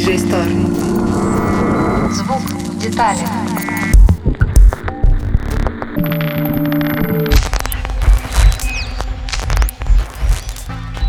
DJ 0.00 0.16
Store. 0.16 0.50
Звук 2.10 2.40
в 2.40 2.78
деталях. 2.78 3.28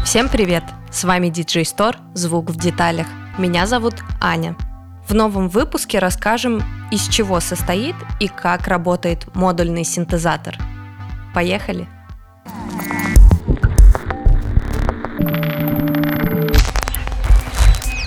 Всем 0.04 0.28
привет! 0.28 0.66
С 0.92 1.06
вами 1.06 1.28
DJ 1.28 1.62
Store 1.62 1.96
«Звук 2.14 2.50
в 2.50 2.58
деталях». 2.58 3.08
Меня 3.38 3.66
зовут 3.66 3.94
Аня. 4.20 4.58
В 5.08 5.14
новом 5.14 5.48
выпуске 5.48 6.00
расскажем, 6.00 6.62
из 6.92 7.08
чего 7.08 7.40
состоит 7.40 7.96
и 8.20 8.28
как 8.28 8.68
работает 8.68 9.34
модульный 9.34 9.86
синтезатор. 9.86 10.58
Поехали! 11.34 11.88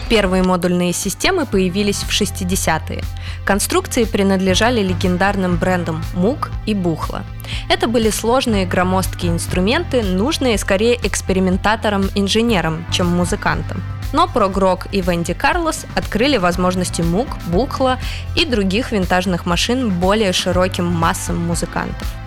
Первые 0.09 0.43
модульные 0.43 0.93
системы 0.93 1.47
появились 1.47 2.03
в 2.03 2.11
60-е. 2.11 3.03
Конструкции 3.47 4.05
принадлежали 4.05 4.83
легендарным 4.83 5.57
брендам 5.57 6.03
Moog 6.15 6.51
и 6.67 6.75
Buchla. 6.75 7.25
Это 7.71 7.89
были 7.89 8.11
сложные 8.11 8.67
громоздкие 8.67 9.33
инструменты, 9.33 10.03
нужные 10.03 10.59
скорее 10.59 10.97
экспериментаторам-инженерам, 10.97 12.85
чем 12.93 13.07
музыкантам. 13.09 13.83
Но 14.13 14.29
прог-рок 14.29 14.87
и 14.93 15.01
Венди 15.01 15.33
Карлос 15.33 15.87
открыли 15.97 16.37
возможности 16.37 17.03
Moog, 17.03 17.29
Buchla 17.47 17.99
и 18.37 18.45
других 18.45 18.93
винтажных 18.93 19.47
машин 19.47 19.91
более 19.91 20.33
широким 20.33 20.87
массам 20.87 21.39
музыкантов. 21.39 22.24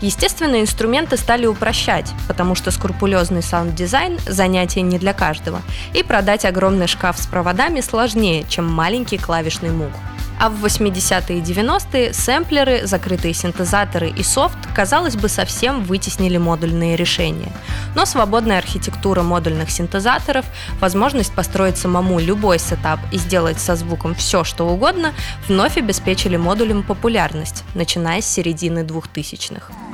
Естественно, 0.00 0.60
инструменты 0.60 1.16
стали 1.16 1.46
упрощать, 1.46 2.10
потому 2.26 2.54
что 2.54 2.70
скрупулезный 2.70 3.42
саунд-дизайн– 3.42 4.18
занятие 4.26 4.82
не 4.82 4.98
для 4.98 5.12
каждого, 5.12 5.60
и 5.92 6.02
продать 6.02 6.46
огромный 6.46 6.86
шкаф 6.86 7.18
с 7.18 7.26
проводами 7.26 7.80
сложнее, 7.80 8.44
чем 8.48 8.66
маленький 8.66 9.18
клавишный 9.18 9.70
Moog. 9.70 9.92
А 10.40 10.48
в 10.48 10.64
80-е 10.64 11.38
и 11.38 11.42
90-е 11.42 12.14
сэмплеры, 12.14 12.86
закрытые 12.86 13.34
синтезаторы 13.34 14.08
и 14.08 14.22
софт, 14.22 14.56
казалось 14.74 15.14
бы, 15.14 15.28
совсем 15.28 15.84
вытеснили 15.84 16.38
модульные 16.38 16.96
решения. 16.96 17.52
Но 17.94 18.06
свободная 18.06 18.56
архитектура 18.56 19.20
модульных 19.20 19.70
синтезаторов, 19.70 20.46
возможность 20.80 21.34
построить 21.34 21.76
самому 21.76 22.18
любой 22.20 22.58
сетап 22.58 23.00
и 23.12 23.18
сделать 23.18 23.60
со 23.60 23.76
звуком 23.76 24.14
все, 24.14 24.42
что 24.42 24.66
угодно, 24.66 25.12
вновь 25.46 25.76
обеспечили 25.76 26.38
модулям 26.38 26.84
популярность, 26.84 27.64
начиная 27.74 28.22
с 28.22 28.26
середины 28.26 28.78
2000-х. 28.78 29.89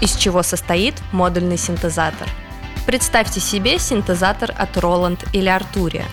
Из 0.00 0.16
чего 0.16 0.42
состоит 0.42 0.94
модульный 1.12 1.58
синтезатор– 1.58 2.28
Представьте 2.88 3.38
себе 3.38 3.78
синтезатор 3.78 4.54
от 4.56 4.74
Roland 4.78 5.28
или 5.34 5.54
Arturia. 5.54 6.06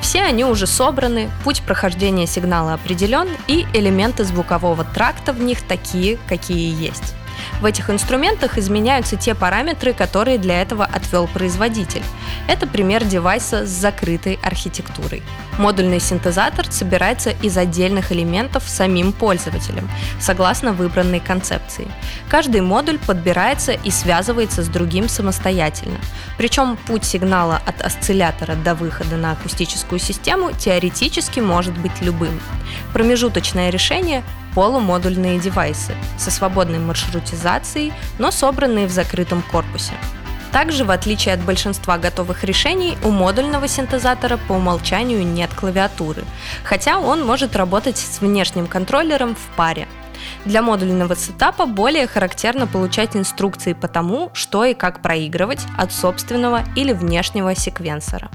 Все 0.00 0.22
они 0.22 0.44
уже 0.44 0.68
собраны, 0.68 1.28
путь 1.42 1.62
прохождения 1.62 2.28
сигнала 2.28 2.74
определен, 2.74 3.26
и 3.48 3.66
элементы 3.74 4.22
звукового 4.22 4.84
тракта 4.84 5.32
в 5.32 5.40
них 5.40 5.62
такие, 5.62 6.18
какие 6.28 6.72
есть. 6.80 7.16
В 7.60 7.66
этих 7.66 7.88
инструментах 7.88 8.58
изменяются 8.58 9.16
те 9.16 9.34
параметры, 9.34 9.92
которые 9.92 10.38
для 10.38 10.60
этого 10.60 10.84
отвел 10.84 11.26
производитель. 11.26 12.02
Это 12.46 12.66
пример 12.66 13.04
девайса 13.04 13.64
с 13.64 13.70
закрытой 13.70 14.38
архитектурой. 14.42 15.22
Модульный 15.58 16.00
синтезатор 16.00 16.70
собирается 16.70 17.30
из 17.30 17.56
отдельных 17.56 18.12
элементов 18.12 18.64
самим 18.66 19.12
пользователем, 19.12 19.88
согласно 20.20 20.72
выбранной 20.72 21.20
концепции. 21.20 21.88
Каждый 22.28 22.60
модуль 22.60 22.98
подбирается 22.98 23.72
и 23.72 23.90
связывается 23.90 24.62
с 24.62 24.68
другим 24.68 25.08
самостоятельно. 25.08 25.98
Причем 26.36 26.76
путь 26.76 27.04
сигнала 27.04 27.62
от 27.64 27.80
осциллятора 27.80 28.56
до 28.56 28.74
выхода 28.74 29.16
на 29.16 29.32
акустическую 29.32 30.00
систему 30.00 30.52
теоретически 30.52 31.40
может 31.40 31.76
быть 31.78 32.02
любым. 32.02 32.40
Промежуточное 32.92 33.70
решение 33.70 34.24
полумодульные 34.54 35.38
девайсы 35.38 35.94
со 36.16 36.30
свободной 36.30 36.78
маршрутизацией, 36.78 37.92
но 38.18 38.30
собранные 38.30 38.86
в 38.86 38.90
закрытом 38.90 39.42
корпусе. 39.50 39.94
Также, 40.52 40.84
в 40.84 40.92
отличие 40.92 41.34
от 41.34 41.40
большинства 41.40 41.98
готовых 41.98 42.44
решений, 42.44 42.96
у 43.02 43.10
модульного 43.10 43.66
синтезатора 43.66 44.36
по 44.36 44.52
умолчанию 44.52 45.26
нет 45.26 45.52
клавиатуры, 45.52 46.22
хотя 46.62 47.00
он 47.00 47.26
может 47.26 47.56
работать 47.56 47.98
с 47.98 48.20
внешним 48.20 48.68
контроллером 48.68 49.34
в 49.34 49.56
паре. 49.56 49.88
Для 50.44 50.62
модульного 50.62 51.16
сетапа 51.16 51.66
более 51.66 52.06
характерно 52.06 52.68
получать 52.68 53.16
инструкции 53.16 53.72
по 53.72 53.88
тому, 53.88 54.30
что 54.32 54.64
и 54.64 54.74
как 54.74 55.02
проигрывать 55.02 55.60
от 55.76 55.92
собственного 55.92 56.62
или 56.76 56.92
внешнего 56.92 57.56
секвенсора. 57.56 58.30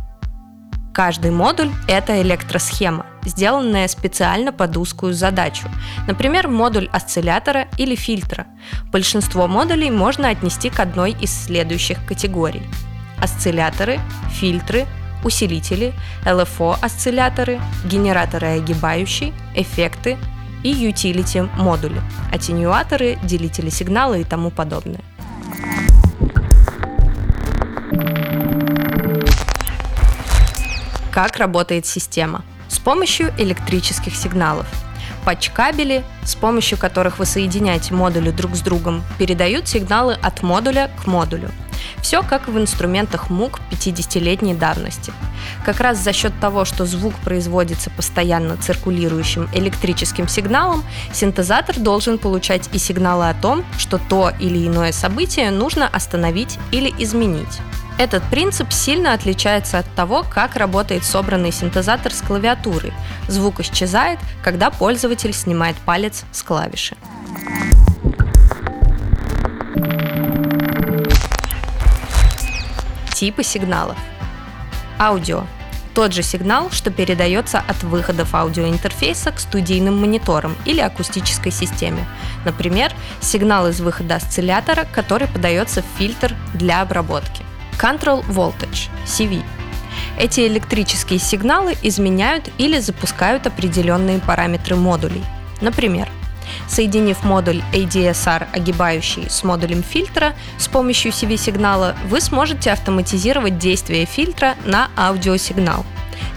Каждый 1.00 1.32
модуль– 1.32 1.72
это 1.88 2.22
электросхема, 2.22 3.06
сделанная 3.24 3.88
специально 3.88 4.52
под 4.52 4.76
узкую 4.76 5.14
задачу. 5.14 5.70
Например, 6.08 6.50
модуль 6.50 6.90
осциллятора 6.92 7.70
или 7.78 7.96
фильтра. 7.96 8.48
Большинство 8.92 9.48
модулей 9.48 9.92
можно 9.92 10.28
отнести 10.28 10.70
к 10.70 10.78
одной 10.82 11.12
из 11.12 11.46
следующих 11.46 12.06
категорий. 12.06 12.64
Осцилляторы, 13.18 14.02
фильтры, 14.30 14.88
усилители, 15.24 15.94
LFO-осцилляторы, 16.26 17.62
генераторы 17.86 18.48
огибающие, 18.48 19.32
эффекты 19.56 20.18
и 20.64 20.74
utility 20.74 21.50
модули, 21.58 22.02
аттенюаторы, 22.30 23.18
делители 23.24 23.70
сигнала 23.70 24.16
и 24.16 24.26
тому 24.26 24.52
подобное. 24.52 25.00
Как 31.12 31.38
работает 31.38 31.88
система? 31.88 32.44
С 32.68 32.78
помощью 32.78 33.34
электрических 33.40 34.16
сигналов. 34.16 34.68
Патч-кабели, 35.26 36.04
с 36.24 36.36
помощью 36.36 36.78
которых 36.78 37.18
вы 37.18 37.26
соединяете 37.26 37.96
модули 37.96 38.30
друг 38.30 38.56
с 38.56 38.62
другом, 38.62 39.04
передают 39.18 39.68
сигналы 39.68 40.14
от 40.22 40.44
модуля 40.44 40.92
к 41.02 41.08
модулю. 41.08 41.50
Все 42.02 42.22
как 42.22 42.48
в 42.48 42.58
инструментах 42.60 43.30
МУК 43.30 43.60
50-летней 43.72 44.54
давности. 44.54 45.12
Как 45.66 45.80
раз 45.80 45.98
за 45.98 46.14
счет 46.14 46.32
того, 46.40 46.64
что 46.64 46.86
звук 46.86 47.16
производится 47.16 47.90
постоянно 47.90 48.58
циркулирующим 48.58 49.50
электрическим 49.54 50.28
сигналом, 50.28 50.84
синтезатор 51.12 51.78
должен 51.80 52.20
получать 52.20 52.70
и 52.72 52.78
сигналы 52.78 53.30
о 53.30 53.34
том, 53.34 53.66
что 53.78 53.98
то 53.98 54.32
или 54.40 54.68
иное 54.68 54.92
событие 54.92 55.50
нужно 55.50 55.88
остановить 55.88 56.60
или 56.72 56.94
изменить. 57.00 57.60
Этот 58.00 58.24
принцип 58.30 58.72
сильно 58.72 59.12
отличается 59.12 59.78
от 59.78 59.94
того, 59.94 60.24
как 60.24 60.56
работает 60.56 61.04
собранный 61.04 61.52
синтезатор 61.52 62.14
с 62.14 62.22
клавиатурой. 62.22 62.94
Звук 63.28 63.60
исчезает, 63.60 64.20
когда 64.42 64.70
пользователь 64.70 65.34
снимает 65.34 65.76
палец 65.86 66.24
с 66.32 66.42
клавиши. 66.42 66.96
Типы 73.14 73.44
сигналов. 73.44 73.98
Аудио. 74.98 75.44
Тот 75.94 76.14
же 76.14 76.24
сигнал, 76.24 76.72
что 76.72 76.92
передается 76.92 77.60
от 77.60 77.84
выходов 77.84 78.34
аудиоинтерфейса 78.34 79.34
к 79.34 79.40
студийным 79.42 80.00
мониторам 80.00 80.56
или 80.64 80.80
акустической 80.80 81.52
системе. 81.52 82.08
Например, 82.46 82.94
сигнал 83.20 83.68
из 83.68 83.82
выхода 83.82 84.16
осциллятора, 84.16 84.88
который 84.94 85.28
подается 85.28 85.82
в 85.82 85.98
фильтр 85.98 86.34
для 86.54 86.82
обработки. 86.82 87.39
Control 87.80 88.26
Voltage, 88.28 88.90
CV. 89.06 89.42
Эти 90.18 90.42
электрические 90.42 91.18
сигналы 91.18 91.76
изменяют 91.82 92.50
или 92.58 92.80
запускают 92.80 93.48
определенные 93.48 94.20
параметры 94.20 94.76
модулей. 94.76 95.24
Например, 95.62 96.10
Соединив 96.68 97.24
модуль 97.24 97.62
ADSR 97.74 98.48
огибающий 98.54 99.30
с 99.30 99.44
модулем 99.44 99.84
фильтра 99.84 100.34
с 100.58 100.68
помощью 100.68 101.12
CV-сигнала, 101.12 101.96
вы 102.08 102.22
сможете 102.22 102.72
автоматизировать 102.72 103.58
действие 103.58 104.06
фильтра 104.06 104.56
на 104.66 104.90
аудиосигнал. 104.98 105.86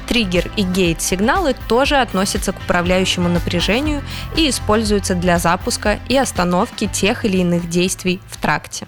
Триггер 0.07 0.51
и 0.57 0.63
гейт-сигналы 0.63 1.55
тоже 1.69 1.97
относятся 1.97 2.53
к 2.53 2.59
управляющему 2.59 3.29
напряжению 3.29 4.03
и 4.37 4.49
используются 4.49 5.15
для 5.15 5.39
запуска 5.39 5.99
и 6.09 6.17
остановки 6.17 6.87
тех 6.87 7.25
или 7.25 7.39
иных 7.39 7.69
действий 7.69 8.21
в 8.29 8.37
тракте. 8.37 8.87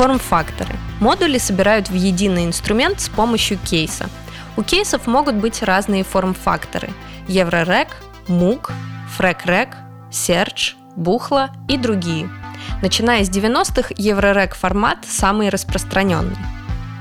Форм-факторы. 0.00 0.74
Модули 0.98 1.36
собирают 1.36 1.90
в 1.90 1.94
единый 1.94 2.46
инструмент 2.46 3.02
с 3.02 3.10
помощью 3.10 3.58
кейса. 3.58 4.08
У 4.56 4.62
кейсов 4.62 5.06
могут 5.06 5.34
быть 5.34 5.62
разные 5.62 6.04
форм-факторы. 6.04 6.88
Еврорек, 7.28 7.88
MOOC, 8.26 8.70
FragRec, 9.18 9.74
Search, 10.10 10.72
Бухла 10.96 11.50
и 11.68 11.76
другие. 11.76 12.30
Начиная 12.80 13.22
с 13.24 13.28
90-х, 13.28 13.92
Еврорек 13.98 14.54
формат 14.54 15.04
самый 15.06 15.50
распространенный. 15.50 16.38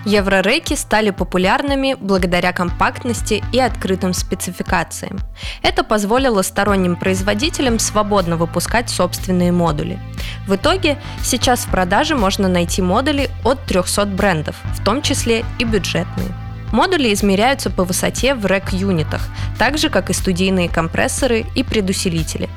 Еврореки 0.06 0.76
стали 0.76 1.10
популярными 1.10 1.96
благодаря 2.00 2.54
компактности 2.54 3.44
и 3.52 3.60
открытым 3.60 4.14
спецификациям. 4.14 5.20
Это 5.62 5.84
позволило 5.84 6.42
сторонним 6.42 6.96
производителям 6.96 7.80
свободно 7.80 8.38
выпускать 8.38 8.90
собственные 8.90 9.52
модули. 9.52 10.00
В 10.48 10.56
итоге 10.56 10.98
сейчас 11.22 11.62
в 11.62 11.70
продаже 11.70 12.16
можно 12.16 12.48
найти 12.48 12.82
модули 12.82 13.30
от 13.44 13.64
300 13.66 14.06
брендов, 14.06 14.56
в 14.74 14.84
том 14.84 15.02
числе 15.02 15.44
и 15.60 15.66
бюджетные. 15.66 16.30
Модули 16.72 17.12
измеряются 17.14 17.70
по 17.70 17.84
высоте 17.84 18.36
в 18.36 18.46
рек-юнитах, 18.46 19.28
так 19.58 19.78
же, 19.78 19.90
как 19.90 20.10
и 20.10 20.14
студийные 20.14 20.70
компрессоры 20.70 21.46
и 21.56 21.64
предусилители. 21.64 22.48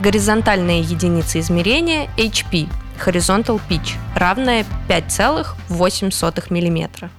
Горизонтальная 0.00 0.80
единица 0.80 1.40
измерения– 1.40 2.08
HP, 2.16 2.68
Horizontal 3.04 3.60
Pitch, 3.68 3.92
равная 4.14 4.64
5,8 4.88 6.10
мм. 6.50 7.10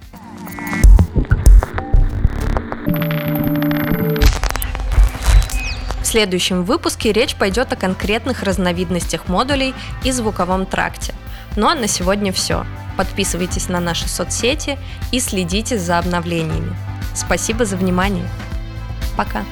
В 6.02 6.06
следующем 6.06 6.64
выпуске 6.64 7.12
речь 7.12 7.36
пойдет 7.36 7.74
о 7.74 7.75
конкретных 7.75 8.44
разновидностях 8.44 9.28
модулей 9.28 9.74
и 10.04 10.12
звуковом 10.12 10.66
тракте. 10.66 11.14
Ну 11.56 11.68
а 11.68 11.75
на 11.75 11.88
сегодня 11.88 12.31
все. 12.31 12.66
Подписывайтесь 12.98 13.70
на 13.70 13.80
наши 13.80 14.08
соцсети 14.08 14.78
и 15.12 15.20
следите 15.20 15.78
за 15.78 15.98
обновлениями. 15.98 16.75
Спасибо 17.16 17.66
за 17.66 17.78
внимание. 17.78 18.28
Пока. 19.18 19.44